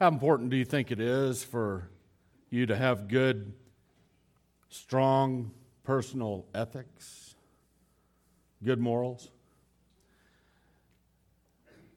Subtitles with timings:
[0.00, 1.88] How important do you think it is for
[2.50, 3.52] you to have good,
[4.68, 5.52] strong
[5.84, 7.36] personal ethics,
[8.64, 9.30] good morals?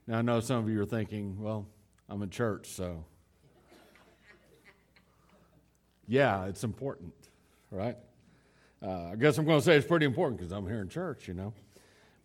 [0.06, 1.68] Now, I know some of you are thinking, well,
[2.08, 3.04] I'm in church, so.
[6.08, 7.14] yeah, it's important,
[7.72, 7.98] right?
[8.82, 11.28] Uh, I guess I'm going to say it's pretty important because I'm here in church,
[11.28, 11.52] you know.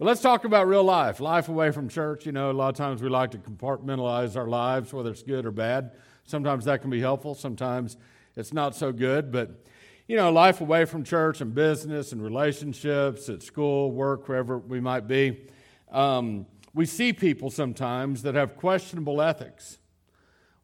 [0.02, 2.26] But let's talk about real life, life away from church.
[2.26, 5.46] You know, a lot of times we like to compartmentalize our lives, whether it's good
[5.46, 5.92] or bad.
[6.24, 7.96] Sometimes that can be helpful, sometimes
[8.34, 9.30] it's not so good.
[9.30, 9.64] But,
[10.08, 14.80] you know, life away from church and business and relationships at school, work, wherever we
[14.80, 15.46] might be.
[15.92, 19.78] Um, we see people sometimes that have questionable ethics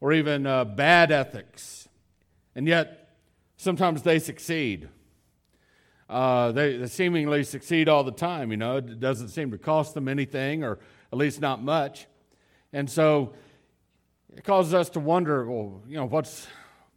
[0.01, 1.87] or even uh, bad ethics,
[2.55, 3.15] and yet
[3.55, 4.89] sometimes they succeed.
[6.09, 8.49] Uh, they, they, seemingly succeed all the time.
[8.49, 10.79] You know, it doesn't seem to cost them anything, or
[11.13, 12.07] at least not much.
[12.73, 13.33] And so
[14.35, 16.47] it causes us to wonder, well, you know, what's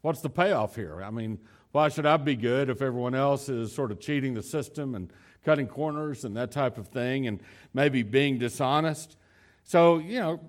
[0.00, 1.02] what's the payoff here?
[1.02, 1.38] I mean,
[1.72, 5.12] why should I be good if everyone else is sort of cheating the system and
[5.44, 7.42] cutting corners and that type of thing, and
[7.74, 9.18] maybe being dishonest?
[9.64, 10.40] So, you know,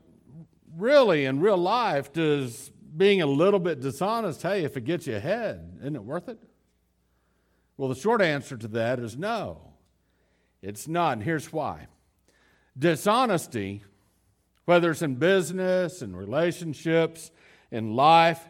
[0.78, 5.18] really in real life, does being a little bit dishonest, hey, if it gets you
[5.18, 6.40] ahead, isn't it worth it?
[7.78, 9.74] Well, the short answer to that is no,
[10.62, 11.14] it's not.
[11.14, 11.88] And here's why
[12.78, 13.84] dishonesty,
[14.66, 17.32] whether it's in business, in relationships,
[17.72, 18.48] in life,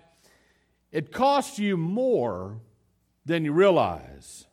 [0.92, 2.60] it costs you more
[3.26, 4.46] than you realize.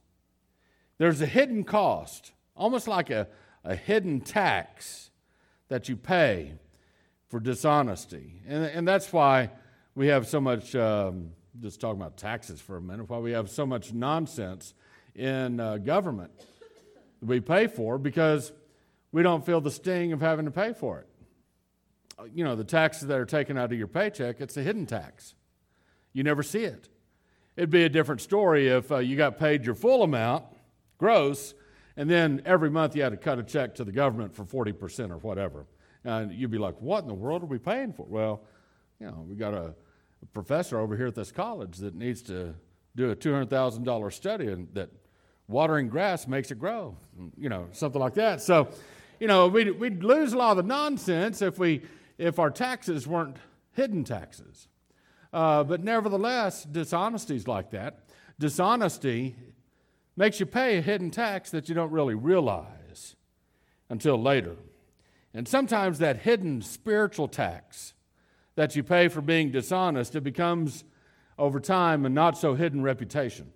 [0.98, 3.28] There's a hidden cost, almost like a,
[3.64, 5.10] a hidden tax
[5.68, 6.54] that you pay
[7.28, 8.42] for dishonesty.
[8.46, 9.50] And, and that's why
[9.94, 13.50] we have so much um, just talking about taxes for a minute, why we have
[13.50, 14.74] so much nonsense
[15.14, 16.30] in uh, government
[17.20, 18.52] that we pay for because
[19.12, 21.08] we don't feel the sting of having to pay for it.
[22.18, 24.86] Uh, you know, the taxes that are taken out of your paycheck, it's a hidden
[24.86, 25.34] tax.
[26.12, 26.88] You never see it.
[27.56, 30.44] It'd be a different story if uh, you got paid your full amount,
[30.98, 31.54] gross,
[31.96, 35.10] and then every month you had to cut a check to the government for 40%
[35.10, 35.66] or whatever.
[36.04, 38.06] And you'd be like, what in the world are we paying for?
[38.08, 38.42] Well,
[39.00, 39.74] you know, we got a
[40.22, 42.54] a professor over here at this college that needs to
[42.96, 44.90] do a $200,000 study and that
[45.48, 46.96] watering grass makes it grow,
[47.36, 48.40] you know, something like that.
[48.40, 48.68] So,
[49.18, 51.82] you know, we'd, we'd lose a lot of the nonsense if, we,
[52.18, 53.36] if our taxes weren't
[53.72, 54.68] hidden taxes.
[55.32, 58.04] Uh, but nevertheless, dishonesty is like that.
[58.38, 59.36] Dishonesty
[60.16, 63.16] makes you pay a hidden tax that you don't really realize
[63.88, 64.56] until later.
[65.32, 67.94] And sometimes that hidden spiritual tax
[68.60, 70.84] that you pay for being dishonest, it becomes
[71.38, 73.50] over time a not so hidden reputation.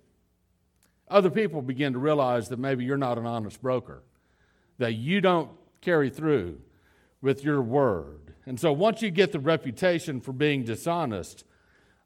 [1.07, 4.01] Other people begin to realize that maybe you're not an honest broker,
[4.79, 6.59] that you don't carry through
[7.21, 8.33] with your word.
[8.47, 11.43] And so once you get the reputation for being dishonest,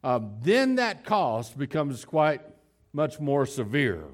[0.04, 2.42] uh, then that cost becomes quite
[2.92, 4.04] much more severe.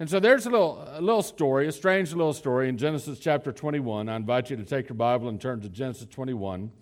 [0.00, 3.52] And so there's a little, a little story, a strange little story in Genesis chapter
[3.52, 4.08] 21.
[4.08, 6.72] I invite you to take your Bible and turn to Genesis 21.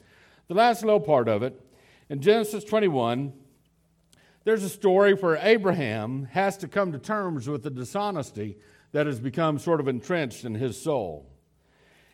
[0.50, 1.65] The last little part of it,
[2.09, 3.33] in Genesis 21,
[4.43, 8.59] there's a story where Abraham has to come to terms with the dishonesty
[8.91, 11.31] that has become sort of entrenched in his soul.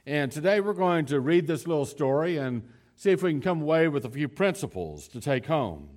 [0.05, 3.63] And today we're going to read this little story and see if we can come
[3.63, 5.89] away with a few principles to take home.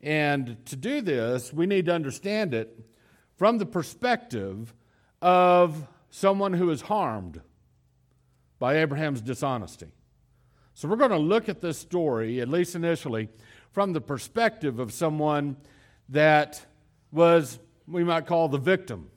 [0.00, 2.84] And to do this, we need to understand it
[3.36, 4.74] from the perspective
[5.22, 7.40] of someone who is harmed
[8.58, 9.92] by Abraham's dishonesty.
[10.80, 13.28] So we're going to look at this story, at least initially,
[13.70, 15.58] from the perspective of someone
[16.08, 16.64] that
[17.12, 19.10] was, we might call the victim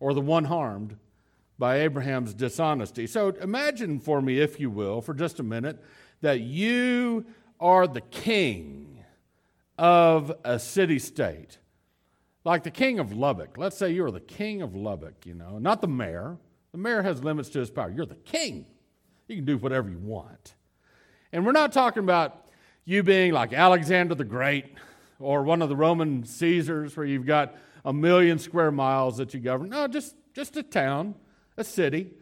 [0.00, 0.96] or the one harmed
[1.60, 3.06] by Abraham's dishonesty.
[3.06, 5.80] So imagine for me, if you will, for just a minute,
[6.22, 7.24] that you
[7.60, 9.04] are the king
[9.78, 11.58] of a city state.
[12.42, 13.56] Like the king of Lubbock.
[13.58, 16.36] Let's say you're the king of Lubbock, you know, not the mayor.
[16.72, 17.92] The mayor has limits to his power.
[17.92, 18.66] You're the king.
[19.28, 20.54] You can do whatever you want.
[21.32, 22.46] And we're not talking about
[22.86, 24.74] you being like Alexander the Great
[25.20, 27.54] or one of the Roman Caesars where you've got
[27.84, 29.68] a million square miles that you govern.
[29.68, 31.14] No, just, just a town,
[31.58, 32.14] a city,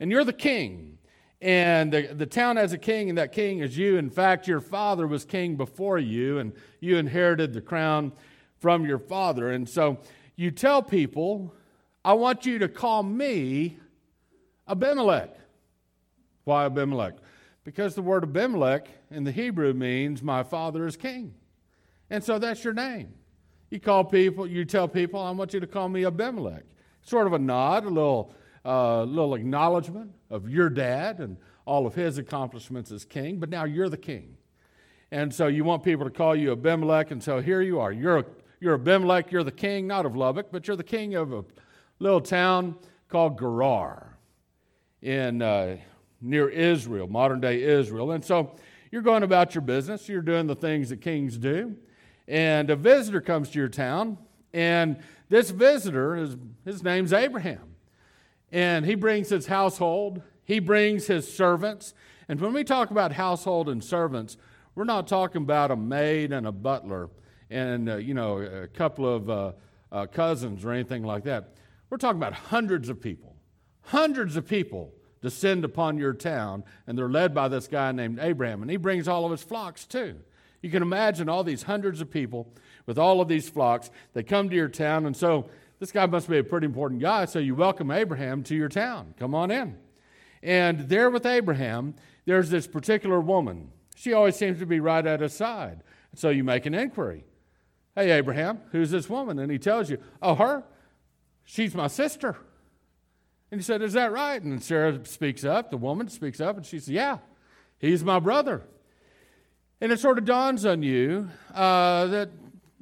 [0.00, 0.98] and you're the king.
[1.40, 3.96] And the, the town has a king, and that king is you.
[3.96, 8.12] In fact, your father was king before you, and you inherited the crown
[8.58, 9.52] from your father.
[9.52, 9.98] And so
[10.34, 11.54] you tell people,
[12.04, 13.78] I want you to call me
[14.66, 15.36] Abimelech.
[16.48, 17.12] Why Abimelech?
[17.62, 21.34] Because the word Abimelech in the Hebrew means my father is king.
[22.08, 23.12] And so that's your name.
[23.68, 26.62] You call people, you tell people, I want you to call me Abimelech.
[27.02, 28.32] Sort of a nod, a little,
[28.64, 31.36] uh, little acknowledgement of your dad and
[31.66, 34.38] all of his accomplishments as king, but now you're the king.
[35.10, 37.10] And so you want people to call you Abimelech.
[37.10, 37.92] And so here you are.
[37.92, 38.24] You're,
[38.58, 39.30] you're Abimelech.
[39.30, 41.44] You're the king, not of Lubbock, but you're the king of a
[41.98, 42.76] little town
[43.10, 44.16] called Gerar
[45.02, 45.76] in, uh,
[46.20, 48.12] near Israel, modern day Israel.
[48.12, 48.56] And so
[48.90, 50.08] you're going about your business.
[50.08, 51.76] You're doing the things that kings do.
[52.26, 54.18] And a visitor comes to your town.
[54.52, 54.98] And
[55.28, 57.74] this visitor, is, his name's Abraham.
[58.50, 61.92] And he brings his household, he brings his servants.
[62.28, 64.36] And when we talk about household and servants,
[64.74, 67.10] we're not talking about a maid and a butler
[67.50, 69.52] and, uh, you know, a couple of uh,
[69.92, 71.54] uh, cousins or anything like that.
[71.90, 73.36] We're talking about hundreds of people.
[73.82, 78.62] Hundreds of people descend upon your town, and they're led by this guy named Abraham.
[78.62, 80.16] And he brings all of his flocks too.
[80.62, 82.52] You can imagine all these hundreds of people
[82.86, 83.90] with all of these flocks.
[84.12, 85.48] They come to your town, and so
[85.78, 87.24] this guy must be a pretty important guy.
[87.26, 89.14] So you welcome Abraham to your town.
[89.18, 89.76] Come on in.
[90.42, 91.94] And there with Abraham,
[92.24, 93.70] there's this particular woman.
[93.94, 95.82] She always seems to be right at his side.
[96.14, 97.24] So you make an inquiry.
[97.94, 99.38] Hey, Abraham, who's this woman?
[99.38, 100.64] And he tells you, Oh, her?
[101.44, 102.36] She's my sister.
[103.50, 104.40] And he said, Is that right?
[104.42, 107.18] And Sarah speaks up, the woman speaks up, and she says, Yeah,
[107.78, 108.62] he's my brother.
[109.80, 112.30] And it sort of dawns on you uh, that,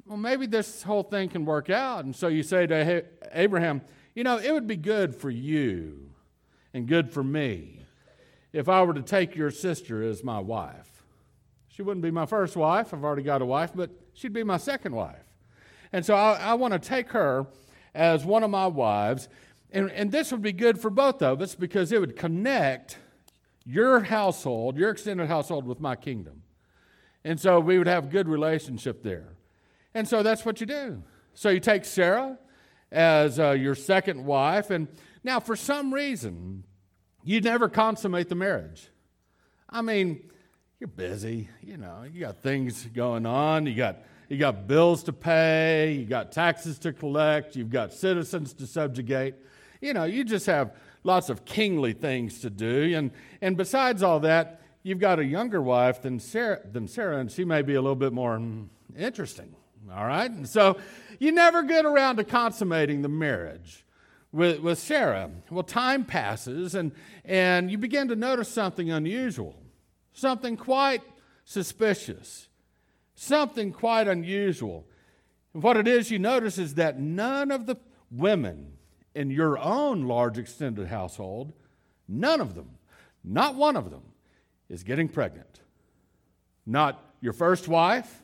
[0.05, 2.05] well, maybe this whole thing can work out.
[2.05, 3.81] And so you say to Abraham,
[4.15, 6.11] You know, it would be good for you
[6.73, 7.81] and good for me
[8.51, 11.03] if I were to take your sister as my wife.
[11.69, 14.57] She wouldn't be my first wife, I've already got a wife, but she'd be my
[14.57, 15.23] second wife.
[15.93, 17.45] And so I, I want to take her
[17.93, 19.29] as one of my wives
[19.71, 22.97] and, and this would be good for both of us because it would connect
[23.65, 26.43] your household, your extended household, with my kingdom.
[27.23, 29.35] And so we would have good relationship there.
[29.93, 31.03] And so that's what you do.
[31.33, 32.37] So you take Sarah
[32.91, 34.69] as uh, your second wife.
[34.69, 34.87] And
[35.23, 36.63] now, for some reason,
[37.23, 38.87] you never consummate the marriage.
[39.69, 40.29] I mean,
[40.79, 43.97] you're busy, you know, you got things going on, you got
[44.29, 49.35] you got bills to pay, you got taxes to collect, you've got citizens to subjugate
[49.81, 52.93] you know, you just have lots of kingly things to do.
[52.95, 57.31] And, and besides all that, you've got a younger wife than Sarah, than Sarah, and
[57.31, 59.55] she may be a little bit more mm, interesting.
[59.93, 60.29] All right?
[60.29, 60.77] And so
[61.19, 63.85] you never get around to consummating the marriage
[64.31, 65.29] with, with Sarah.
[65.49, 66.91] Well, time passes, and,
[67.23, 69.55] and you begin to notice something unusual,
[70.13, 71.01] something quite
[71.45, 72.49] suspicious,
[73.17, 74.87] something quite unusual.
[75.53, 77.75] And what it is you notice is that none of the
[78.11, 78.73] women
[79.15, 81.51] in your own large extended household,
[82.07, 82.69] none of them,
[83.23, 84.03] not one of them,
[84.69, 85.61] is getting pregnant.
[86.65, 88.21] Not your first wife,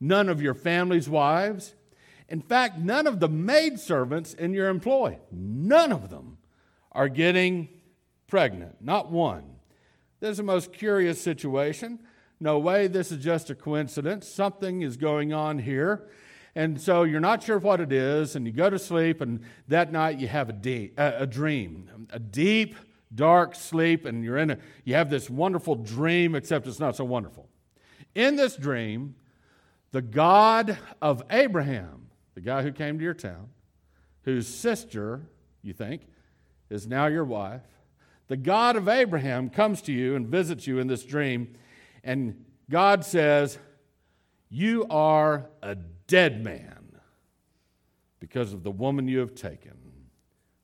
[0.00, 1.74] none of your family's wives.
[2.28, 6.38] In fact, none of the maidservants in your employ, none of them
[6.90, 7.68] are getting
[8.26, 8.76] pregnant.
[8.80, 9.44] Not one.
[10.18, 12.00] This is the most curious situation.
[12.40, 14.28] No way this is just a coincidence.
[14.28, 16.08] Something is going on here.
[16.54, 19.90] And so you're not sure what it is, and you go to sleep, and that
[19.90, 22.76] night you have a, de- a dream, a deep,
[23.12, 27.04] dark sleep, and you're in a, you have this wonderful dream, except it's not so
[27.04, 27.48] wonderful.
[28.14, 29.16] In this dream,
[29.90, 33.48] the God of Abraham, the guy who came to your town,
[34.22, 35.22] whose sister,
[35.62, 36.02] you think,
[36.70, 37.62] is now your wife,
[38.28, 41.54] the God of Abraham comes to you and visits you in this dream,
[42.04, 43.58] and God says,
[44.50, 47.00] You are a dead man
[48.20, 49.76] because of the woman you have taken,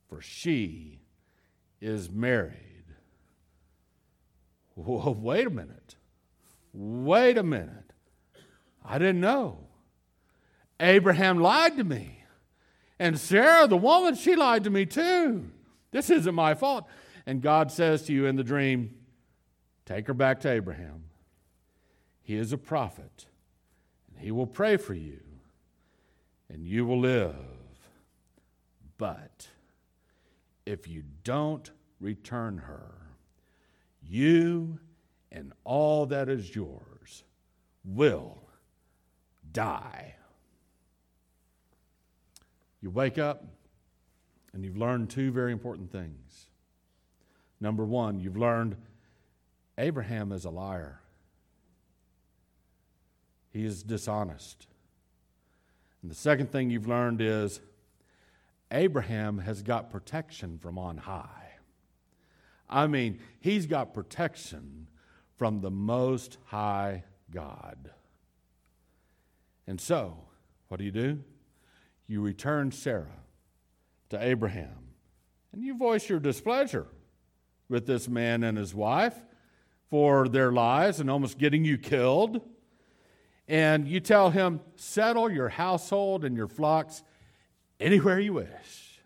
[0.09, 1.01] for she
[1.81, 2.57] is married.
[4.77, 5.97] Well, wait a minute.
[6.73, 7.93] Wait a minute.
[8.85, 9.67] I didn't know.
[10.79, 12.25] Abraham lied to me.
[12.99, 15.51] And Sarah, the woman, she lied to me too.
[15.91, 16.87] This isn't my fault.
[17.27, 18.95] And God says to you in the dream,
[19.87, 21.05] Take her back to Abraham.
[22.31, 23.27] He is a prophet,
[24.09, 25.19] and he will pray for you
[26.49, 27.35] and you will live.
[28.99, 29.49] But
[30.65, 31.69] if you don't
[31.99, 32.93] return her,
[34.01, 34.79] you
[35.33, 37.25] and all that is yours
[37.85, 38.39] will
[39.51, 40.15] die.
[42.81, 43.45] You wake up
[44.53, 46.47] and you've learned two very important things.
[47.61, 48.77] Number one, you've learned
[49.77, 51.01] Abraham is a liar,
[53.53, 54.67] he is dishonest.
[56.03, 57.61] And the second thing you've learned is
[58.71, 61.51] Abraham has got protection from on high.
[62.69, 64.87] I mean, he's got protection
[65.37, 67.91] from the Most High God.
[69.67, 70.17] And so,
[70.69, 71.23] what do you do?
[72.07, 73.25] You return Sarah
[74.11, 74.95] to Abraham,
[75.53, 76.87] and you voice your displeasure
[77.69, 79.17] with this man and his wife
[79.89, 82.41] for their lives and almost getting you killed.
[83.51, 87.03] And you tell him, settle your household and your flocks
[87.81, 89.01] anywhere you wish.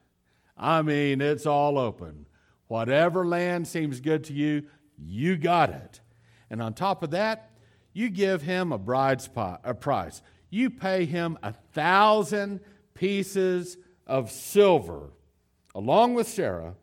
[0.54, 2.26] I mean, it's all open.
[2.68, 4.64] Whatever land seems good to you,
[4.98, 6.02] you got it.
[6.50, 7.52] And on top of that,
[7.94, 10.20] you give him a bride's a price.
[10.50, 12.60] You pay him a thousand
[12.92, 15.08] pieces of silver,
[15.74, 16.74] along with Sarah,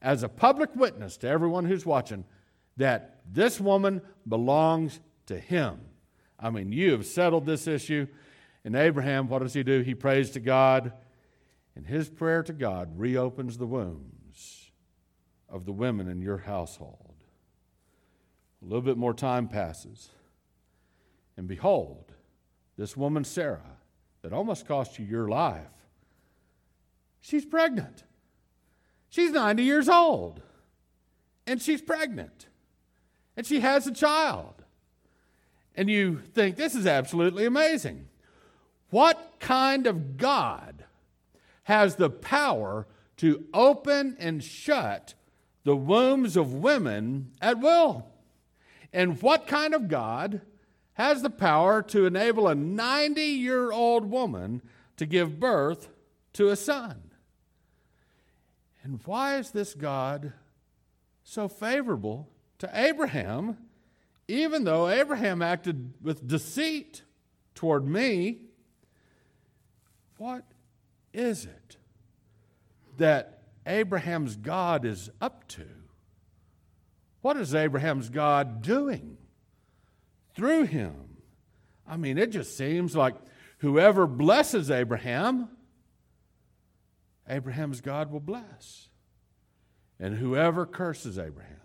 [0.00, 2.24] as a public witness to everyone who's watching
[2.76, 5.80] that this woman belongs to him.
[6.40, 8.06] I mean, you have settled this issue.
[8.64, 9.80] And Abraham, what does he do?
[9.80, 10.92] He prays to God,
[11.74, 14.70] and his prayer to God reopens the wombs
[15.48, 17.14] of the women in your household.
[18.62, 20.10] A little bit more time passes.
[21.36, 22.12] And behold,
[22.76, 23.78] this woman, Sarah,
[24.22, 25.70] that almost cost you your life,
[27.20, 28.04] she's pregnant.
[29.08, 30.42] She's 90 years old,
[31.46, 32.46] and she's pregnant,
[33.36, 34.59] and she has a child.
[35.76, 38.06] And you think, this is absolutely amazing.
[38.90, 40.84] What kind of God
[41.64, 42.86] has the power
[43.18, 45.14] to open and shut
[45.64, 48.06] the wombs of women at will?
[48.92, 50.40] And what kind of God
[50.94, 54.62] has the power to enable a 90 year old woman
[54.96, 55.88] to give birth
[56.34, 57.00] to a son?
[58.82, 60.32] And why is this God
[61.22, 63.56] so favorable to Abraham,
[64.30, 67.02] even though Abraham acted with deceit
[67.54, 68.38] toward me?
[70.18, 70.44] What
[71.12, 71.76] is it
[72.98, 75.66] that Abraham's God is up to?
[77.22, 79.18] What is Abraham's God doing
[80.34, 81.16] through him?
[81.86, 83.16] I mean, it just seems like
[83.58, 85.48] whoever blesses Abraham,
[87.28, 88.88] Abraham's God will bless.
[89.98, 91.56] And whoever curses Abraham,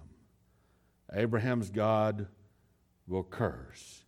[1.14, 2.28] Abraham's God
[3.08, 4.04] will curse.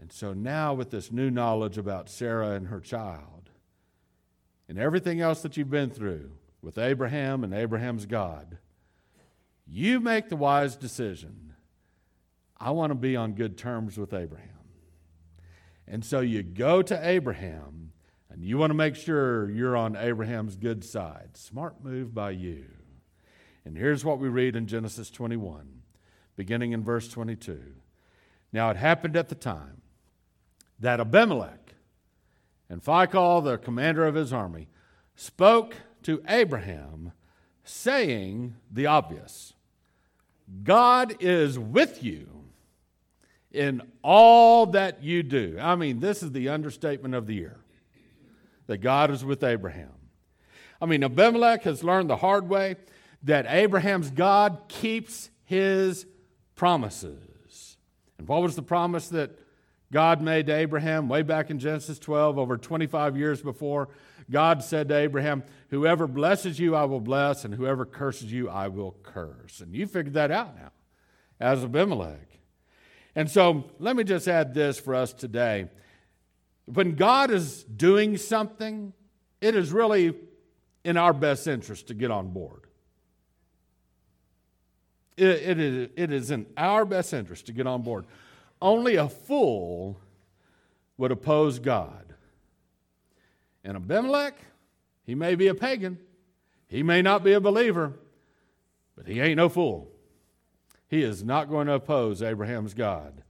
[0.00, 3.50] And so now, with this new knowledge about Sarah and her child,
[4.68, 8.58] and everything else that you've been through with Abraham and Abraham's God,
[9.66, 11.54] you make the wise decision.
[12.58, 14.48] I want to be on good terms with Abraham.
[15.86, 17.92] And so you go to Abraham
[18.30, 21.36] and you want to make sure you're on Abraham's good side.
[21.36, 22.64] Smart move by you.
[23.64, 25.81] And here's what we read in Genesis 21,
[26.36, 27.60] beginning in verse 22.
[28.52, 29.82] Now it happened at the time
[30.78, 31.74] that Abimelech
[32.68, 34.68] and Phicol, the commander of his army,
[35.14, 37.12] spoke to Abraham,
[37.64, 39.54] saying the obvious
[40.64, 42.28] God is with you
[43.52, 45.56] in all that you do.
[45.60, 47.58] I mean, this is the understatement of the year
[48.66, 49.92] that God is with Abraham.
[50.80, 52.76] I mean, Abimelech has learned the hard way
[53.22, 56.06] that Abraham's God keeps his
[56.54, 57.76] promises.
[58.18, 59.38] And what was the promise that
[59.92, 63.88] God made to Abraham way back in Genesis 12, over 25 years before?
[64.30, 68.68] God said to Abraham, Whoever blesses you, I will bless, and whoever curses you, I
[68.68, 69.60] will curse.
[69.60, 70.70] And you figured that out now
[71.40, 72.28] as Abimelech.
[73.14, 75.68] And so let me just add this for us today.
[76.66, 78.92] When God is doing something,
[79.40, 80.14] it is really
[80.84, 82.66] in our best interest to get on board.
[85.16, 88.06] It, it, is, it is in our best interest to get on board.
[88.60, 89.98] Only a fool
[90.96, 92.14] would oppose God.
[93.64, 94.36] And Abimelech,
[95.04, 95.98] he may be a pagan,
[96.66, 97.92] he may not be a believer,
[98.96, 99.90] but he ain't no fool.
[100.88, 103.22] He is not going to oppose Abraham's God.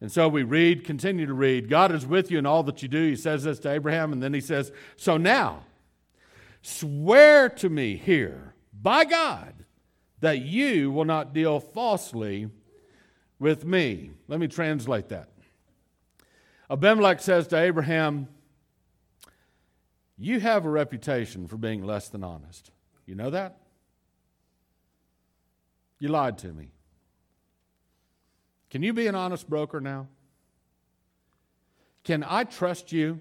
[0.00, 2.88] And so we read, continue to read, God is with you in all that you
[2.88, 3.08] do.
[3.08, 5.64] He says this to Abraham, and then he says, So now,
[6.62, 9.54] swear to me here, by God,
[10.20, 12.48] that you will not deal falsely
[13.38, 14.10] with me.
[14.26, 15.28] Let me translate that.
[16.70, 18.28] Abimelech says to Abraham,
[20.18, 22.70] You have a reputation for being less than honest.
[23.06, 23.58] You know that?
[25.98, 26.70] You lied to me.
[28.70, 30.08] Can you be an honest broker now?
[32.04, 33.20] Can I trust you?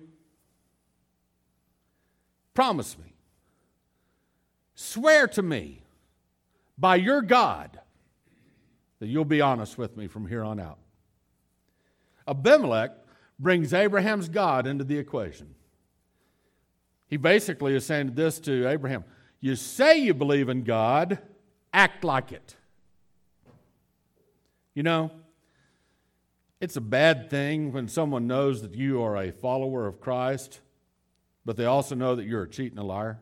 [2.54, 3.14] Promise me.
[4.76, 5.82] Swear to me
[6.78, 7.80] by your God
[9.00, 10.80] that you'll be honest with me from here on out.
[12.28, 12.92] Abimelech
[13.40, 15.56] brings Abraham's God into the equation.
[17.08, 19.04] He basically is saying this to Abraham
[19.40, 21.20] You say you believe in God,
[21.74, 22.56] act like it.
[24.74, 25.12] You know,
[26.60, 30.60] it's a bad thing when someone knows that you are a follower of Christ,
[31.46, 33.20] but they also know that you're a cheat and a liar.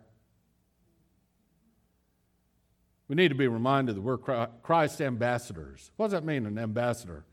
[3.07, 5.91] We need to be reminded that we're Christ's ambassadors.
[5.97, 7.24] What does that mean, an ambassador?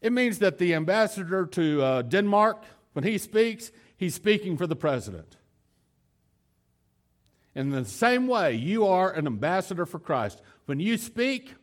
[0.00, 4.76] It means that the ambassador to uh, Denmark, when he speaks, he's speaking for the
[4.76, 5.36] president.
[7.54, 10.40] In the same way, you are an ambassador for Christ.
[10.66, 11.54] When you speak,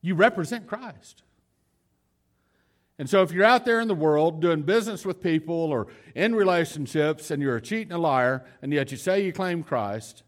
[0.00, 1.22] you represent Christ.
[2.98, 6.34] And so, if you're out there in the world doing business with people or in
[6.34, 10.23] relationships and you're a cheat and a liar, and yet you say you claim Christ,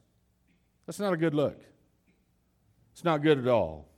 [0.87, 1.61] that's not a good look.
[2.93, 3.89] It's not good at all.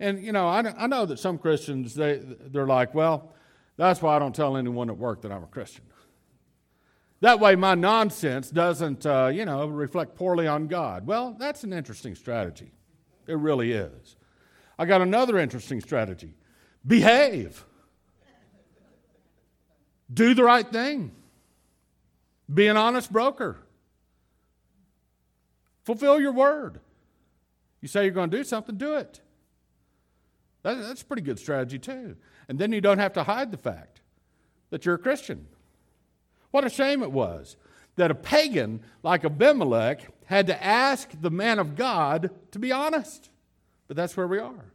[0.00, 3.32] And, you know, I, I know that some Christians, they, they're like, well,
[3.76, 5.84] that's why I don't tell anyone at work that I'm a Christian.
[7.20, 11.06] That way, my nonsense doesn't, uh, you know, reflect poorly on God.
[11.06, 12.72] Well, that's an interesting strategy.
[13.26, 14.16] It really is.
[14.78, 16.34] I got another interesting strategy
[16.86, 17.64] behave,
[20.12, 21.10] do the right thing,
[22.52, 23.56] be an honest broker,
[25.86, 26.80] fulfill your word.
[27.80, 29.20] You say you're going to do something, do it.
[30.62, 32.16] That, that's a pretty good strategy, too.
[32.48, 34.00] And then you don't have to hide the fact
[34.70, 35.46] that you're a Christian.
[36.50, 37.56] What a shame it was
[37.94, 43.30] that a pagan like Abimelech had to ask the man of God to be honest.
[43.88, 44.72] But that's where we are.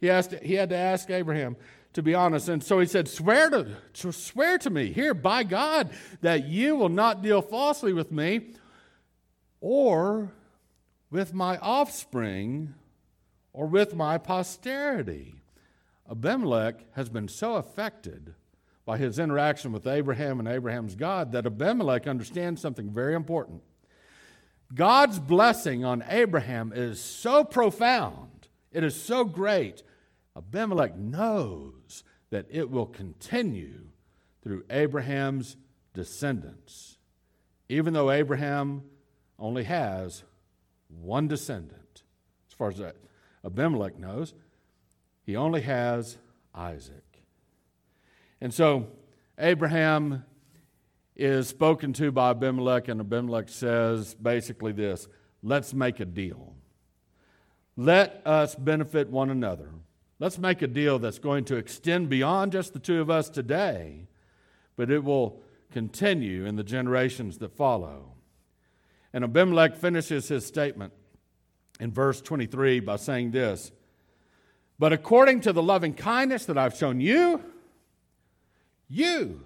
[0.00, 1.56] He, asked, he had to ask Abraham
[1.92, 2.48] to be honest.
[2.48, 5.90] And so he said, Swear to, to, swear to me here by God
[6.22, 8.50] that you will not deal falsely with me
[9.66, 10.30] or
[11.10, 12.74] with my offspring
[13.54, 15.36] or with my posterity.
[16.10, 18.34] Abimelech has been so affected
[18.84, 23.62] by his interaction with Abraham and Abraham's God that Abimelech understands something very important.
[24.74, 29.82] God's blessing on Abraham is so profound, it is so great.
[30.36, 33.86] Abimelech knows that it will continue
[34.42, 35.56] through Abraham's
[35.94, 36.98] descendants,
[37.70, 38.82] even though Abraham
[39.38, 40.24] only has
[40.88, 42.02] one descendant.
[42.48, 42.80] As far as
[43.44, 44.34] Abimelech knows,
[45.24, 46.18] he only has
[46.54, 47.22] Isaac.
[48.40, 48.86] And so
[49.38, 50.24] Abraham
[51.16, 55.08] is spoken to by Abimelech, and Abimelech says basically this
[55.42, 56.54] let's make a deal.
[57.76, 59.70] Let us benefit one another.
[60.20, 64.06] Let's make a deal that's going to extend beyond just the two of us today,
[64.76, 65.40] but it will
[65.72, 68.13] continue in the generations that follow.
[69.14, 70.92] And Abimelech finishes his statement
[71.78, 73.70] in verse 23 by saying this
[74.76, 77.40] But according to the loving kindness that I've shown you,
[78.88, 79.44] you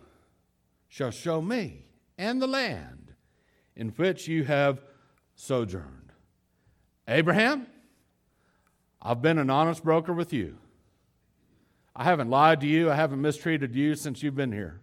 [0.89, 1.85] shall show me
[2.17, 3.13] and the land
[3.77, 4.83] in which you have
[5.37, 6.13] sojourned.
[7.07, 7.67] Abraham,
[9.03, 10.57] I've been an honest broker with you.
[11.95, 14.81] I haven't lied to you, I haven't mistreated you since you've been here.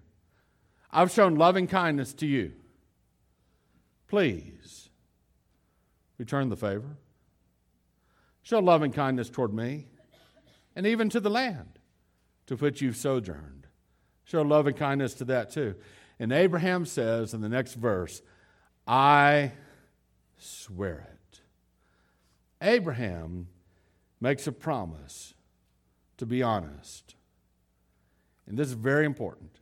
[0.91, 2.53] I've shown loving kindness to you.
[4.07, 4.89] Please
[6.17, 6.97] return the favor.
[8.43, 9.87] Show loving kindness toward me
[10.75, 11.79] and even to the land
[12.47, 13.67] to which you've sojourned.
[14.23, 15.75] Show love and kindness to that too.
[16.19, 18.21] And Abraham says in the next verse,
[18.87, 19.51] I
[20.37, 21.41] swear it.
[22.61, 23.47] Abraham
[24.21, 25.33] makes a promise
[26.17, 27.15] to be honest.
[28.47, 29.59] And this is very important.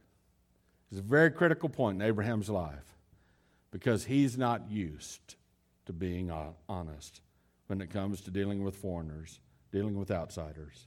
[0.92, 2.93] It's a very critical point in Abraham's life
[3.74, 5.36] because he's not used
[5.88, 7.22] to being uh, honest
[7.66, 9.40] when it comes to dealing with foreigners,
[9.72, 10.86] dealing with outsiders.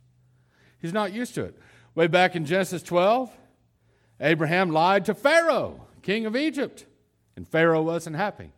[0.81, 1.59] He's not used to it.
[1.97, 3.37] Way back in Genesis 12,
[4.21, 6.87] Abraham lied to Pharaoh, king of Egypt,
[7.35, 8.53] and Pharaoh wasn't happy.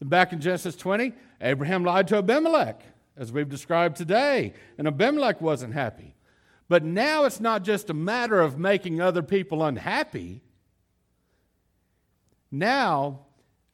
[0.00, 2.82] Then back in Genesis 20, Abraham lied to Abimelech,
[3.16, 6.16] as we've described today, and Abimelech wasn't happy.
[6.68, 10.42] But now it's not just a matter of making other people unhappy.
[12.50, 13.20] Now,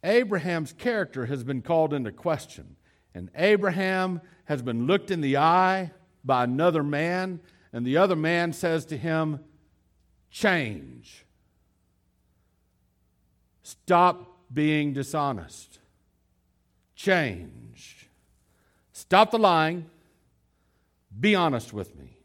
[0.05, 2.77] Abraham's character has been called into question.
[3.14, 5.93] And Abraham has been looked in the eye
[6.25, 7.40] by another man,
[7.73, 9.40] and the other man says to him,
[10.31, 11.25] Change.
[13.62, 15.79] Stop being dishonest.
[16.95, 18.09] Change.
[18.93, 19.87] Stop the lying.
[21.19, 22.19] Be honest with me.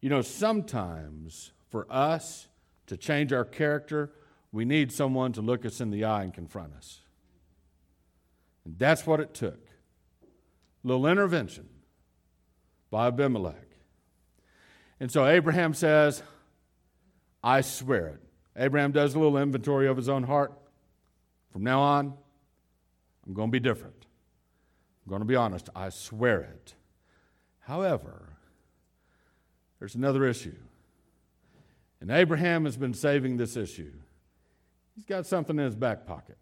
[0.00, 2.48] You know, sometimes for us
[2.86, 4.12] to change our character,
[4.52, 7.00] we need someone to look us in the eye and confront us.
[8.64, 9.60] And that's what it took.
[10.82, 11.68] Little intervention
[12.90, 13.68] by Abimelech.
[15.00, 16.22] And so Abraham says,
[17.42, 18.22] I swear it.
[18.56, 20.52] Abraham does a little inventory of his own heart.
[21.52, 22.14] From now on,
[23.26, 24.06] I'm going to be different.
[25.04, 25.68] I'm going to be honest.
[25.76, 26.74] I swear it.
[27.60, 28.32] However,
[29.78, 30.56] there's another issue.
[32.00, 33.92] And Abraham has been saving this issue.
[34.98, 36.36] He's got something in his back pocket.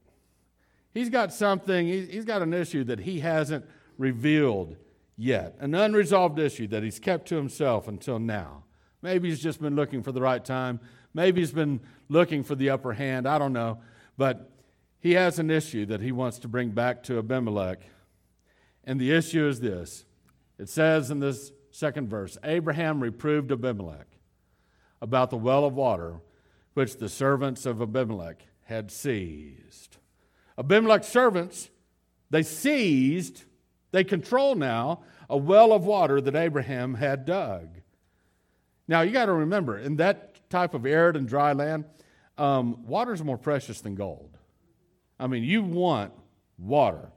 [0.95, 3.67] He's got something, he's got an issue that he hasn't
[3.99, 4.77] revealed
[5.15, 8.65] yet, an unresolved issue that he's kept to himself until now.
[9.03, 10.81] Maybe he's just been looking for the right time.
[11.13, 13.29] Maybe he's been looking for the upper hand.
[13.29, 13.81] I don't know.
[14.17, 14.51] But
[15.01, 17.83] he has an issue that he wants to bring back to Abimelech.
[18.85, 20.07] And the issue is this
[20.59, 24.07] it says in this second verse Abraham reproved Abimelech
[25.03, 26.23] about the well of water
[26.77, 29.97] which the servants of Abimelech had seized.
[30.59, 31.71] Abimelech's servants,
[32.29, 33.45] they seized,
[33.93, 37.81] they control now a well of water that Abraham had dug.
[38.87, 41.87] Now, you got to remember, in that type of arid and dry land,
[42.37, 44.37] um, water is more precious than gold.
[45.19, 46.13] I mean, you want
[46.59, 47.11] water.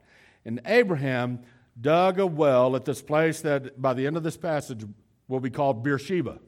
[0.46, 1.40] And Abraham
[1.78, 4.86] dug a well at this place that, by the end of this passage,
[5.28, 6.38] will be called Beersheba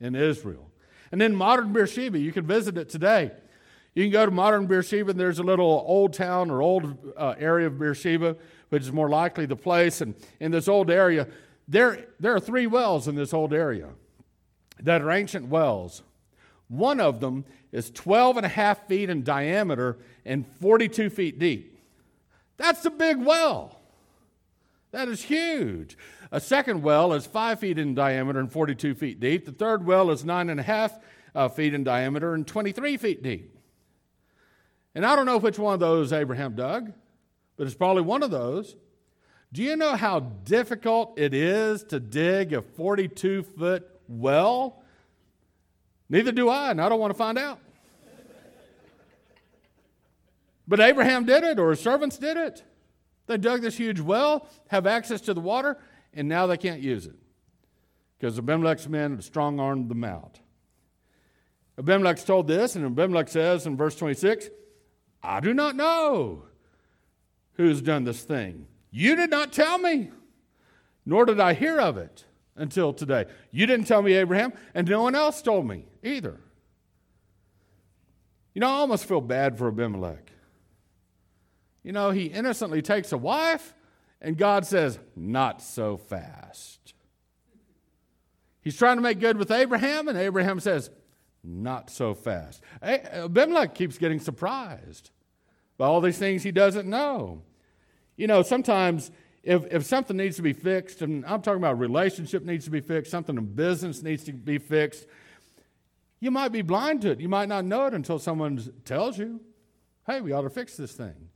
[0.00, 0.71] in Israel.
[1.12, 3.30] And then modern Beersheba, you can visit it today.
[3.94, 7.34] You can go to modern Beersheba, and there's a little old town or old uh,
[7.38, 8.36] area of Beersheba,
[8.70, 10.00] which is more likely the place.
[10.00, 11.28] And in this old area,
[11.68, 13.90] there, there are three wells in this old area
[14.80, 16.02] that are ancient wells.
[16.68, 21.78] One of them is 12 and a half feet in diameter and 42 feet deep.
[22.56, 23.81] That's a big well.
[24.92, 25.96] That is huge.
[26.30, 29.46] A second well is five feet in diameter and 42 feet deep.
[29.46, 30.98] The third well is nine and a half
[31.34, 33.58] uh, feet in diameter and 23 feet deep.
[34.94, 36.92] And I don't know which one of those Abraham dug,
[37.56, 38.76] but it's probably one of those.
[39.50, 44.82] Do you know how difficult it is to dig a 42 foot well?
[46.10, 47.58] Neither do I, and I don't want to find out.
[50.68, 52.62] but Abraham did it, or his servants did it.
[53.32, 55.78] They dug this huge well, have access to the water,
[56.12, 57.16] and now they can't use it
[58.18, 60.38] because Abimelech's men strong armed them out.
[61.78, 64.50] Abimelech's told this, and Abimelech says in verse 26
[65.22, 66.42] I do not know
[67.54, 68.66] who's done this thing.
[68.90, 70.10] You did not tell me,
[71.06, 73.24] nor did I hear of it until today.
[73.50, 76.38] You didn't tell me, Abraham, and no one else told me either.
[78.52, 80.32] You know, I almost feel bad for Abimelech.
[81.82, 83.74] You know, he innocently takes a wife,
[84.20, 86.94] and God says, Not so fast.
[88.60, 90.90] He's trying to make good with Abraham, and Abraham says,
[91.42, 92.62] Not so fast.
[92.82, 95.10] Abimelech keeps getting surprised
[95.76, 97.42] by all these things he doesn't know.
[98.16, 99.10] You know, sometimes
[99.42, 102.80] if, if something needs to be fixed, and I'm talking about relationship needs to be
[102.80, 105.06] fixed, something in business needs to be fixed,
[106.20, 107.20] you might be blind to it.
[107.20, 109.40] You might not know it until someone tells you,
[110.06, 111.30] hey, we ought to fix this thing.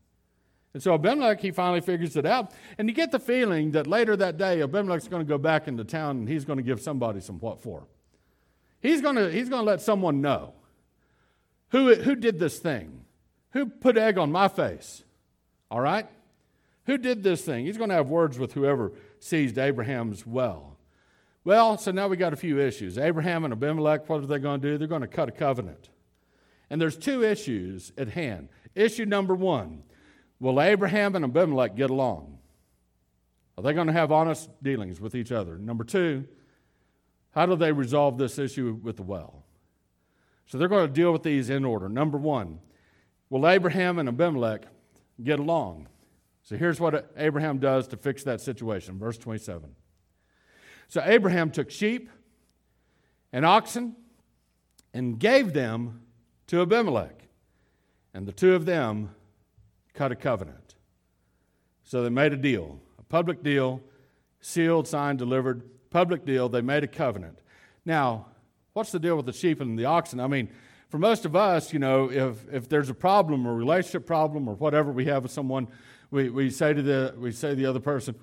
[0.76, 2.52] And so Abimelech, he finally figures it out.
[2.76, 5.84] And you get the feeling that later that day, Abimelech's going to go back into
[5.84, 7.86] town and he's going to give somebody some what for.
[8.82, 10.52] He's going to, he's going to let someone know
[11.70, 13.06] who, who did this thing,
[13.52, 15.02] who put egg on my face.
[15.70, 16.06] All right?
[16.84, 17.64] Who did this thing?
[17.64, 20.76] He's going to have words with whoever seized Abraham's well.
[21.42, 22.98] Well, so now we got a few issues.
[22.98, 24.76] Abraham and Abimelech, what are they going to do?
[24.76, 25.88] They're going to cut a covenant.
[26.68, 28.50] And there's two issues at hand.
[28.74, 29.82] Issue number one
[30.38, 32.38] Will Abraham and Abimelech get along?
[33.56, 35.56] Are they going to have honest dealings with each other?
[35.56, 36.26] Number two,
[37.30, 39.44] how do they resolve this issue with the well?
[40.46, 41.88] So they're going to deal with these in order.
[41.88, 42.60] Number one,
[43.30, 44.66] will Abraham and Abimelech
[45.22, 45.88] get along?
[46.42, 48.98] So here's what Abraham does to fix that situation.
[48.98, 49.74] Verse 27.
[50.88, 52.08] So Abraham took sheep
[53.32, 53.96] and oxen
[54.94, 56.02] and gave them
[56.46, 57.22] to Abimelech.
[58.14, 59.10] And the two of them
[59.96, 60.74] cut a covenant.
[61.82, 63.80] So they made a deal, a public deal,
[64.40, 66.48] sealed, signed, delivered, public deal.
[66.48, 67.38] They made a covenant.
[67.84, 68.26] Now,
[68.72, 70.20] what's the deal with the sheep and the oxen?
[70.20, 70.50] I mean,
[70.88, 74.54] for most of us, you know, if, if there's a problem or relationship problem or
[74.54, 75.68] whatever we have with someone,
[76.10, 78.14] we, we say to the we say the other person,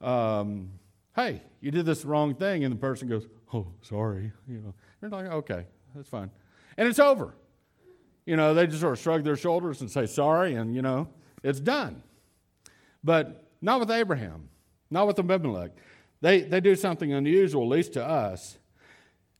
[0.00, 0.70] um,
[1.14, 5.10] "Hey, you did this wrong thing," and the person goes, "Oh, sorry." You know, they're
[5.10, 6.30] like, "Okay, that's fine,"
[6.78, 7.34] and it's over.
[8.24, 11.08] You know, they just sort of shrug their shoulders and say sorry, and you know,
[11.42, 12.02] it's done.
[13.02, 14.48] But not with Abraham,
[14.90, 15.72] not with Abimelech.
[16.20, 18.58] They they do something unusual, at least to us.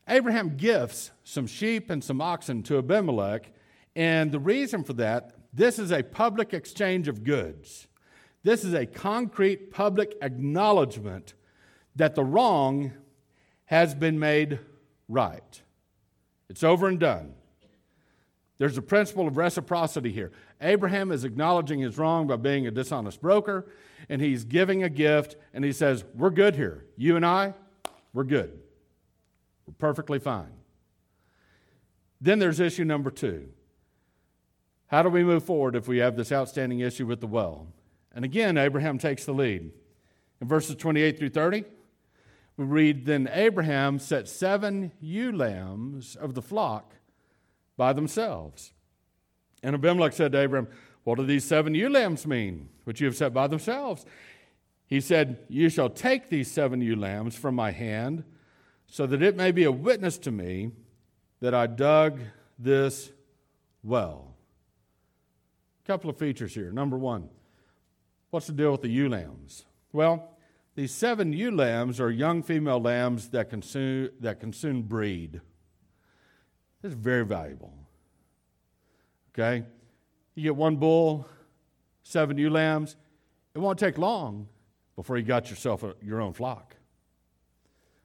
[0.08, 3.50] Abraham gifts some sheep and some oxen to Abimelech,
[3.94, 7.88] and the reason for that this is a public exchange of goods.
[8.42, 11.34] This is a concrete public acknowledgement
[11.96, 12.92] that the wrong
[13.64, 14.60] has been made
[15.08, 15.62] right.
[16.48, 17.34] It's over and done.
[18.58, 20.32] There's a principle of reciprocity here.
[20.60, 23.66] Abraham is acknowledging his wrong by being a dishonest broker,
[24.08, 26.86] and he's giving a gift, and he says, We're good here.
[26.96, 27.54] You and I,
[28.14, 28.58] we're good.
[29.66, 30.52] We're perfectly fine.
[32.20, 33.48] Then there's issue number two
[34.86, 37.68] How do we move forward if we have this outstanding issue with the well?
[38.14, 39.70] And again, Abraham takes the lead.
[40.40, 41.64] In verses 28 through 30,
[42.56, 46.94] we read Then Abraham set seven ewe lambs of the flock
[47.76, 48.72] by themselves.
[49.62, 50.68] And Abimelech said to Abraham,
[51.04, 54.04] What do these seven ewe lambs mean, which you have set by themselves?
[54.86, 58.24] He said, You shall take these seven ewe lambs from my hand,
[58.86, 60.70] so that it may be a witness to me
[61.40, 62.20] that I dug
[62.58, 63.10] this
[63.82, 64.36] well.
[65.84, 66.70] A couple of features here.
[66.70, 67.28] Number one,
[68.30, 69.64] what's the deal with the ewe lambs?
[69.92, 70.36] Well,
[70.76, 75.40] these seven ewe lambs are young female lambs that consume, that consume breed.
[76.82, 77.72] Is very valuable.
[79.34, 79.64] Okay?
[80.34, 81.26] You get one bull,
[82.02, 82.96] seven ewe lambs,
[83.54, 84.48] it won't take long
[84.94, 86.76] before you got yourself a, your own flock.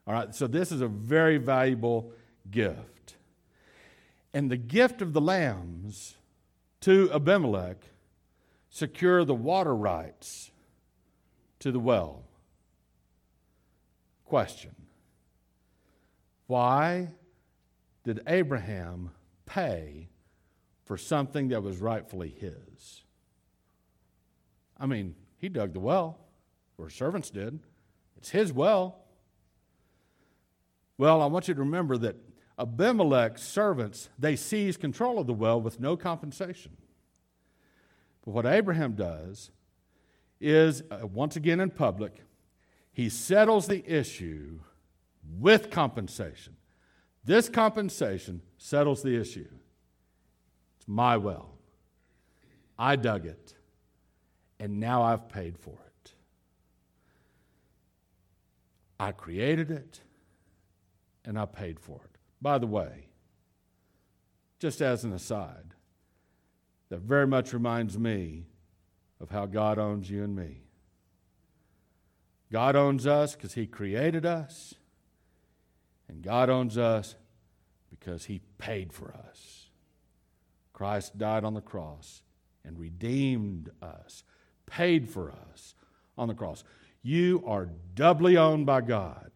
[0.08, 2.12] All right, so this is a very valuable
[2.50, 3.16] gift.
[4.34, 6.16] And the gift of the lambs
[6.82, 7.78] to Abimelech
[8.70, 10.52] secure the water rights
[11.60, 12.24] to the well.
[14.26, 14.76] Question
[16.48, 17.10] Why
[18.04, 19.12] did Abraham
[19.46, 20.10] pay
[20.86, 23.04] for something that was rightfully his?
[24.80, 26.18] I mean, he dug the well
[26.78, 27.60] or servants did.
[28.18, 29.00] It's his well.
[30.98, 32.16] Well, I want you to remember that
[32.58, 36.78] Abimelech's servants, they seize control of the well with no compensation.
[38.24, 39.52] But what Abraham does
[40.40, 42.22] is, uh, once again in public,
[42.92, 44.60] he settles the issue
[45.40, 46.56] with compensation.
[47.24, 49.48] This compensation settles the issue.
[50.78, 51.58] It's my well.
[52.78, 53.54] I dug it,
[54.60, 56.12] and now I've paid for it.
[59.00, 60.00] I created it
[61.26, 62.18] and I paid for it.
[62.40, 63.08] By the way,
[64.60, 65.74] just as an aside,
[66.90, 68.46] that very much reminds me
[69.20, 70.66] of how God owns you and me.
[72.52, 74.76] God owns us because He created us,
[76.12, 77.16] and God owns us
[77.90, 79.70] because He paid for us.
[80.74, 82.22] Christ died on the cross
[82.66, 84.24] and redeemed us,
[84.66, 85.74] paid for us
[86.18, 86.64] on the cross.
[87.02, 89.32] You are doubly owned by God.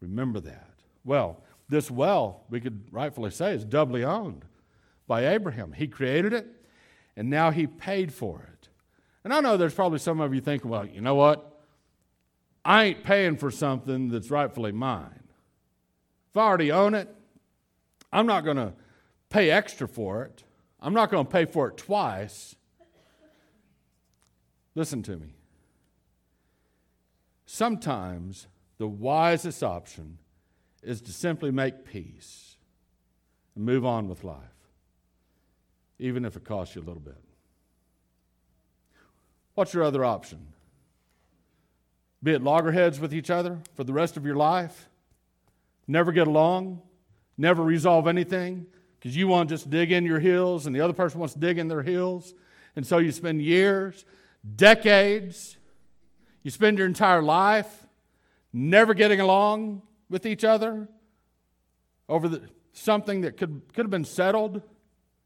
[0.00, 0.74] Remember that.
[1.04, 4.44] Well, this well, we could rightfully say, is doubly owned
[5.06, 5.72] by Abraham.
[5.72, 6.46] He created it,
[7.16, 8.68] and now he paid for it.
[9.24, 11.57] And I know there's probably some of you thinking, well, you know what?
[12.68, 15.22] I ain't paying for something that's rightfully mine.
[16.30, 17.08] If I already own it,
[18.12, 18.74] I'm not going to
[19.30, 20.44] pay extra for it.
[20.78, 22.56] I'm not going to pay for it twice.
[24.74, 25.28] Listen to me.
[27.46, 30.18] Sometimes the wisest option
[30.82, 32.58] is to simply make peace
[33.56, 34.68] and move on with life,
[35.98, 37.24] even if it costs you a little bit.
[39.54, 40.48] What's your other option?
[42.22, 44.88] Be it loggerheads with each other for the rest of your life,
[45.86, 46.82] never get along,
[47.36, 48.66] never resolve anything
[48.98, 51.40] because you want to just dig in your heels and the other person wants to
[51.40, 52.34] dig in their heels.
[52.74, 54.04] And so you spend years,
[54.56, 55.56] decades,
[56.42, 57.86] you spend your entire life
[58.52, 60.88] never getting along with each other
[62.08, 64.62] over the, something that could, could have been settled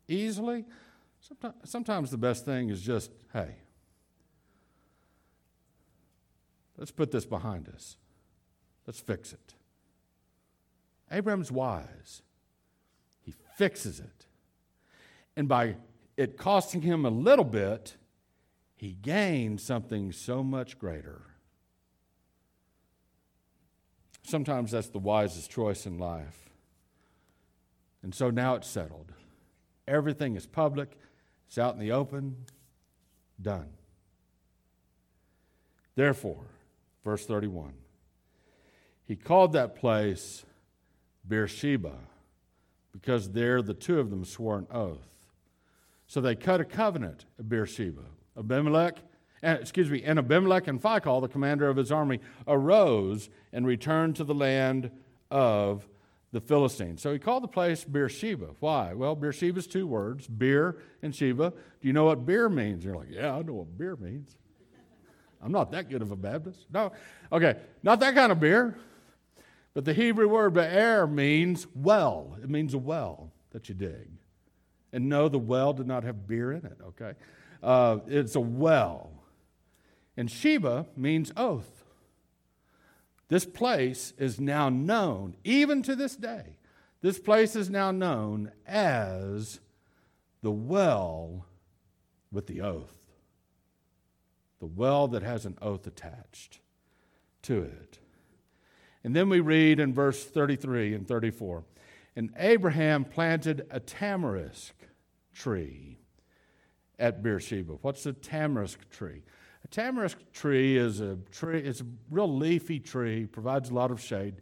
[0.08, 0.64] easily.
[1.20, 3.56] Sometimes, sometimes the best thing is just, hey,
[6.82, 7.96] let's put this behind us.
[8.88, 9.54] Let's fix it.
[11.12, 12.22] Abraham's wise.
[13.20, 14.26] He fixes it.
[15.36, 15.76] And by
[16.16, 17.94] it costing him a little bit,
[18.74, 21.22] he gained something so much greater.
[24.24, 26.50] Sometimes that's the wisest choice in life.
[28.02, 29.12] And so now it's settled.
[29.86, 30.98] Everything is public,
[31.46, 32.38] it's out in the open,
[33.40, 33.68] done.
[35.94, 36.46] Therefore,
[37.04, 37.72] verse 31,
[39.04, 40.44] he called that place
[41.26, 41.94] Beersheba
[42.92, 45.26] because there the two of them swore an oath.
[46.06, 48.02] So they cut a covenant at Beersheba.
[48.38, 48.98] Abimelech,
[49.42, 54.16] and, excuse me, and Abimelech and Phicol, the commander of his army, arose and returned
[54.16, 54.90] to the land
[55.30, 55.88] of
[56.32, 57.02] the Philistines.
[57.02, 58.50] So he called the place Beersheba.
[58.60, 58.94] Why?
[58.94, 61.52] Well, Beersheba is two words, beer and Sheba.
[61.80, 62.84] Do you know what beer means?
[62.84, 64.36] You're like, yeah, I know what beer means.
[65.42, 66.66] I'm not that good of a Baptist.
[66.72, 66.92] No.
[67.32, 68.76] Okay, not that kind of beer.
[69.74, 72.36] But the Hebrew word be'er means well.
[72.42, 74.10] It means a well that you dig.
[74.92, 77.14] And no, the well did not have beer in it, okay?
[77.62, 79.10] Uh, it's a well.
[80.16, 81.84] And Sheba means oath.
[83.28, 86.58] This place is now known, even to this day,
[87.00, 89.60] this place is now known as
[90.42, 91.46] the well
[92.30, 93.01] with the oath.
[94.62, 96.60] The well that has an oath attached
[97.42, 97.98] to it.
[99.02, 101.64] And then we read in verse 33 and 34
[102.14, 104.70] And Abraham planted a tamarisk
[105.34, 105.98] tree
[106.96, 107.72] at Beersheba.
[107.82, 109.24] What's a tamarisk tree?
[109.64, 114.00] A tamarisk tree is a tree, it's a real leafy tree, provides a lot of
[114.00, 114.36] shade.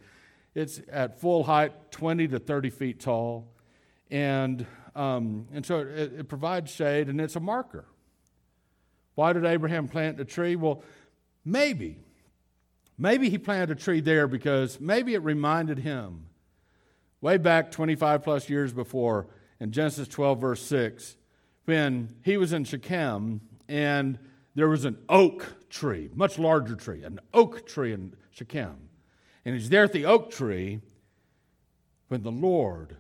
[0.54, 3.54] It's at full height, 20 to 30 feet tall.
[4.10, 7.86] And, um, and so it, it provides shade and it's a marker.
[9.14, 10.56] Why did Abraham plant a tree?
[10.56, 10.82] Well,
[11.44, 11.98] maybe.
[12.96, 16.26] Maybe he planted a tree there because maybe it reminded him
[17.20, 19.26] way back 25 plus years before
[19.58, 21.16] in Genesis 12, verse 6,
[21.64, 24.18] when he was in Shechem and
[24.54, 28.88] there was an oak tree, much larger tree, an oak tree in Shechem.
[29.44, 30.80] And he's there at the oak tree
[32.08, 32.96] when the Lord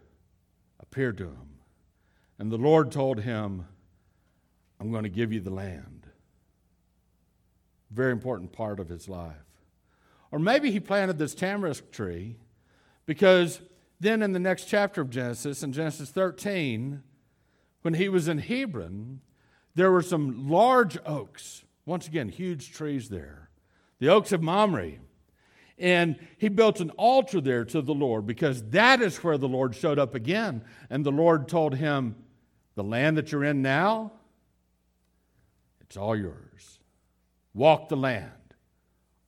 [0.78, 1.58] appeared to him.
[2.38, 3.66] And the Lord told him,
[4.78, 5.99] I'm going to give you the land.
[7.90, 9.34] Very important part of his life.
[10.30, 12.36] Or maybe he planted this tamarisk tree
[13.06, 13.60] because
[13.98, 17.02] then in the next chapter of Genesis, in Genesis 13,
[17.82, 19.20] when he was in Hebron,
[19.74, 21.64] there were some large oaks.
[21.84, 23.50] Once again, huge trees there.
[23.98, 24.98] The oaks of Mamre.
[25.78, 29.74] And he built an altar there to the Lord because that is where the Lord
[29.74, 30.62] showed up again.
[30.90, 32.16] And the Lord told him,
[32.74, 34.12] The land that you're in now,
[35.80, 36.79] it's all yours.
[37.54, 38.30] Walk the land.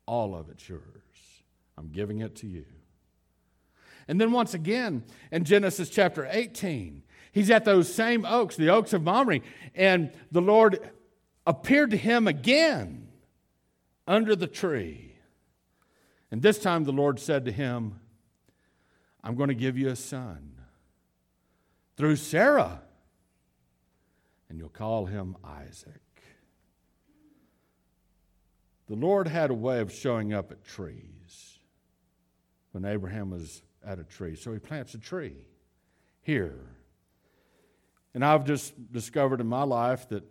[0.06, 0.82] All of it's yours.
[1.76, 2.64] I'm giving it to you.
[4.08, 8.92] And then once again, in Genesis chapter 18, he's at those same oaks, the oaks
[8.92, 9.40] of Mamre,
[9.74, 10.90] and the Lord
[11.46, 13.08] appeared to him again
[14.06, 15.14] under the tree.
[16.30, 18.00] And this time the Lord said to him,
[19.22, 20.52] I'm going to give you a son
[21.96, 22.82] through Sarah,
[24.48, 26.00] and you'll call him Isaac.
[28.88, 31.58] The Lord had a way of showing up at trees
[32.72, 34.34] when Abraham was at a tree.
[34.36, 35.46] So he plants a tree
[36.22, 36.58] here.
[38.14, 40.24] And I've just discovered in my life that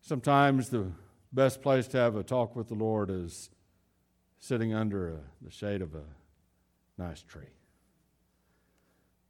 [0.00, 0.92] sometimes the
[1.32, 3.50] best place to have a talk with the Lord is
[4.38, 6.02] sitting under a, the shade of a
[6.98, 7.48] nice tree.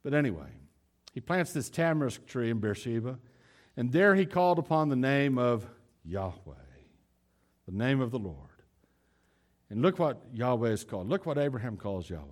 [0.03, 0.49] But anyway,
[1.13, 3.19] he plants this tamarisk tree in Beersheba,
[3.77, 5.67] and there he called upon the name of
[6.05, 6.55] Yahweh,
[7.71, 8.37] the name of the Lord.
[9.69, 11.09] And look what Yahweh is called.
[11.09, 12.25] Look what Abraham calls Yahweh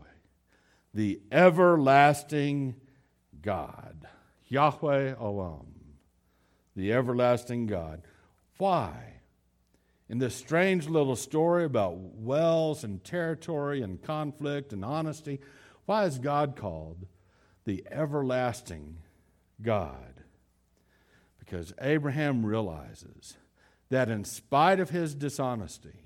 [0.94, 2.74] the everlasting
[3.40, 4.09] God.
[4.46, 5.66] Yahweh Olam,
[6.74, 8.03] the everlasting God.
[8.57, 9.18] Why?
[10.09, 15.40] in this strange little story about wells and territory and conflict and honesty,
[15.85, 17.07] why is God called
[17.64, 18.98] the everlasting
[19.61, 20.22] God?
[21.38, 23.37] Because Abraham realizes
[23.90, 26.01] that in spite of his dishonesty,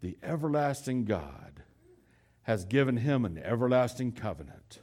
[0.00, 1.62] the everlasting God
[2.44, 4.78] has given him an everlasting covenant.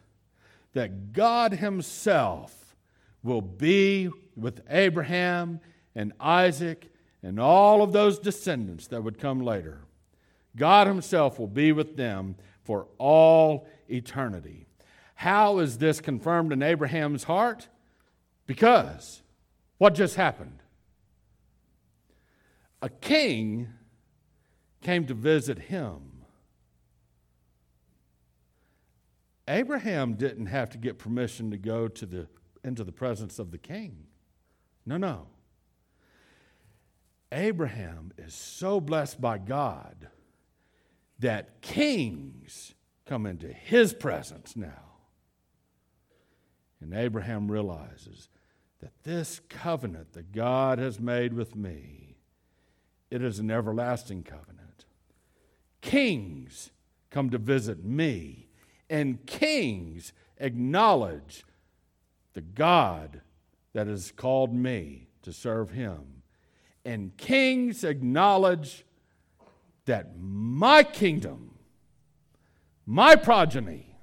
[0.73, 2.75] That God Himself
[3.23, 5.59] will be with Abraham
[5.93, 9.81] and Isaac and all of those descendants that would come later.
[10.55, 14.65] God Himself will be with them for all eternity.
[15.15, 17.67] How is this confirmed in Abraham's heart?
[18.47, 19.21] Because
[19.77, 20.60] what just happened?
[22.81, 23.69] A king
[24.81, 26.23] came to visit him.
[29.47, 32.27] Abraham didn't have to get permission to go to the,
[32.63, 34.05] into the presence of the king.
[34.85, 35.27] No, no.
[37.31, 40.09] Abraham is so blessed by God
[41.19, 42.73] that kings
[43.05, 44.91] come into his presence now.
[46.81, 48.29] And Abraham realizes
[48.81, 52.00] that this covenant that God has made with me,
[53.11, 54.85] it is an everlasting covenant.
[55.81, 56.71] Kings
[57.11, 58.47] come to visit me,
[58.89, 61.45] and kings acknowledge
[62.33, 63.21] the God
[63.73, 66.21] that has called me to serve him
[66.85, 68.85] and kings acknowledge
[69.85, 71.55] that my kingdom,
[72.85, 73.95] my progeny,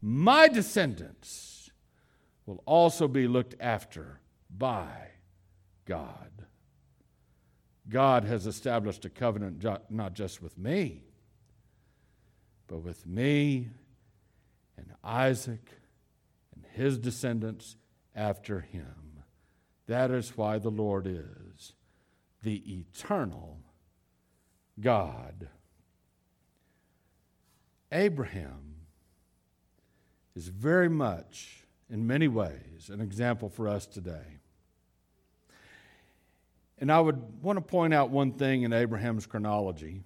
[0.00, 1.70] my descendants
[2.46, 4.20] will also be looked after
[4.56, 5.08] by
[5.84, 6.46] God.
[7.90, 11.02] God has established a covenant not just with me,
[12.66, 13.68] but with me
[14.78, 15.68] and Isaac
[16.54, 17.76] and his descendants
[18.14, 19.24] after him.
[19.86, 21.74] That is why the Lord is
[22.42, 23.58] the eternal
[24.80, 25.48] God.
[27.92, 28.76] Abraham
[30.36, 34.38] is very much in many ways an example for us today.
[36.80, 40.02] And I would want to point out one thing in Abraham's chronology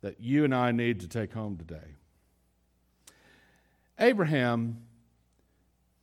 [0.00, 1.94] that you and I need to take home today.
[3.98, 4.82] Abraham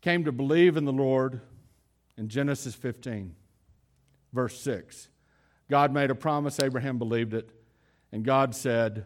[0.01, 1.41] came to believe in the Lord
[2.17, 3.35] in Genesis 15,
[4.31, 5.09] verse 6.
[5.69, 7.49] God made a promise, Abraham believed it,
[8.11, 9.05] and God said,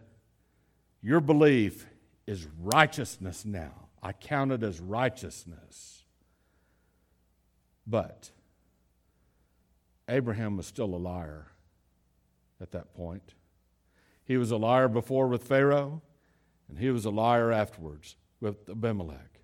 [1.02, 1.88] Your belief
[2.26, 3.88] is righteousness now.
[4.02, 6.04] I count it as righteousness.
[7.86, 8.32] But
[10.10, 11.48] Abraham was still a liar
[12.62, 13.34] at that point.
[14.24, 16.02] He was a liar before with Pharaoh,
[16.70, 19.40] and he was a liar afterwards with Abimelech.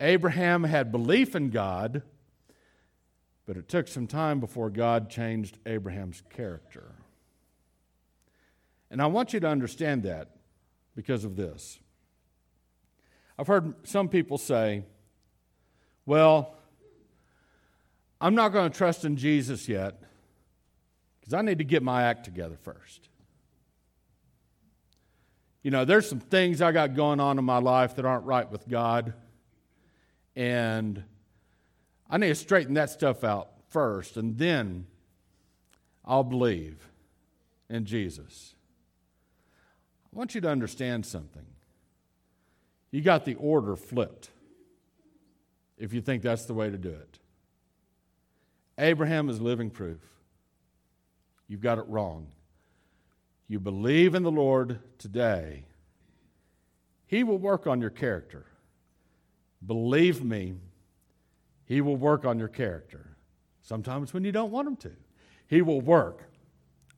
[0.00, 2.02] Abraham had belief in God,
[3.46, 6.96] but it took some time before God changed Abraham's character.
[8.90, 10.36] And I want you to understand that
[10.94, 11.78] because of this.
[13.38, 14.84] I've heard some people say,
[16.04, 16.54] well,
[18.20, 20.00] I'm not going to trust in Jesus yet
[21.20, 23.08] because I need to get my act together first.
[25.62, 28.48] You know, there's some things I got going on in my life that aren't right
[28.50, 29.14] with God,
[30.36, 31.02] and
[32.08, 34.86] I need to straighten that stuff out first, and then
[36.04, 36.86] I'll believe
[37.68, 38.54] in Jesus.
[40.14, 41.44] I want you to understand something.
[42.92, 44.30] You got the order flipped
[45.76, 47.18] if you think that's the way to do it.
[48.78, 50.00] Abraham is living proof.
[51.48, 52.28] You've got it wrong
[53.48, 55.64] you believe in the Lord today,
[57.06, 58.46] He will work on your character.
[59.64, 60.54] Believe me,
[61.64, 63.16] He will work on your character.
[63.62, 64.92] Sometimes when you don't want Him to,
[65.46, 66.24] He will work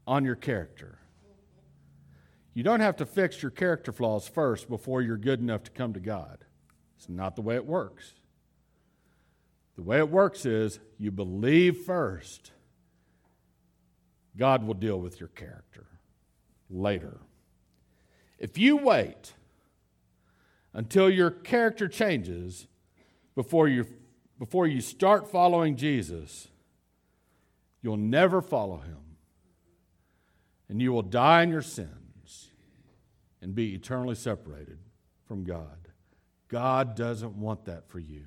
[0.07, 0.99] on your character.
[2.55, 5.93] You don't have to fix your character flaws first before you're good enough to come
[5.93, 6.39] to God.
[6.97, 8.15] It's not the way it works.
[9.79, 12.51] The way it works is you believe first,
[14.37, 15.87] God will deal with your character
[16.69, 17.21] later.
[18.41, 19.35] If you wait
[20.75, 22.67] until your character changes
[23.37, 23.87] before you,
[24.37, 26.49] before you start following Jesus,
[27.81, 28.99] you'll never follow him.
[30.69, 32.51] And you will die in your sins
[33.41, 34.79] and be eternally separated
[35.25, 35.87] from God.
[36.49, 38.25] God doesn't want that for you.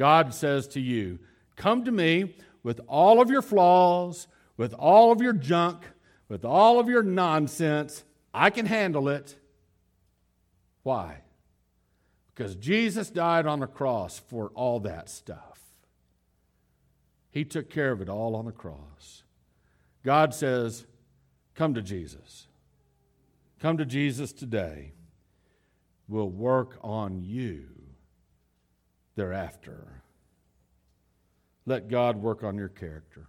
[0.00, 1.18] God says to you,
[1.56, 5.82] Come to me with all of your flaws, with all of your junk,
[6.26, 8.02] with all of your nonsense.
[8.32, 9.36] I can handle it.
[10.84, 11.18] Why?
[12.34, 15.60] Because Jesus died on the cross for all that stuff.
[17.30, 19.22] He took care of it all on the cross.
[20.02, 20.86] God says,
[21.54, 22.46] Come to Jesus.
[23.58, 24.94] Come to Jesus today.
[26.08, 27.79] We'll work on you
[29.20, 30.02] thereafter.
[31.66, 33.28] Let God work on your character.